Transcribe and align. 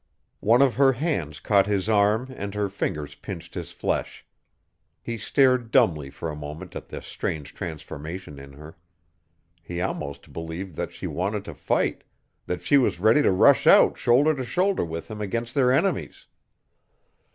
One 0.39 0.63
of 0.63 0.77
her 0.77 0.93
hands 0.93 1.39
caught 1.39 1.67
his 1.67 1.87
arm 1.87 2.33
and 2.35 2.55
her 2.55 2.69
fingers 2.69 3.13
pinched 3.13 3.53
his 3.53 3.71
flesh. 3.71 4.25
He 4.99 5.15
stared 5.15 5.69
dumbly 5.69 6.09
for 6.09 6.31
a 6.31 6.35
moment 6.35 6.75
at 6.75 6.87
the 6.89 7.03
strange 7.03 7.53
transformation 7.53 8.39
in 8.39 8.53
her. 8.53 8.75
He 9.61 9.79
almost 9.79 10.33
believed 10.33 10.75
that 10.75 10.91
she 10.91 11.05
wanted 11.05 11.45
to 11.45 11.53
fight 11.53 12.03
that 12.47 12.63
she 12.63 12.79
was 12.79 12.99
ready 12.99 13.21
to 13.21 13.29
rush 13.31 13.67
out 13.67 13.95
shoulder 13.95 14.33
to 14.33 14.43
shoulder 14.43 14.83
with 14.83 15.11
him 15.11 15.21
against 15.21 15.53
their 15.53 15.71
enemies. 15.71 16.25